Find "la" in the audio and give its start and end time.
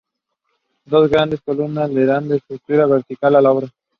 3.41-3.51